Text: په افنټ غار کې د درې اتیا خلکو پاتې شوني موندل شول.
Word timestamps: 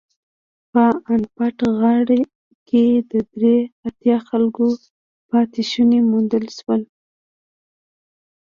په 0.71 0.83
افنټ 0.97 1.57
غار 1.77 2.07
کې 2.67 2.85
د 3.11 3.13
درې 3.33 3.57
اتیا 3.87 4.17
خلکو 4.29 4.67
پاتې 5.29 5.61
شوني 5.71 5.99
موندل 6.09 6.45
شول. 6.57 6.81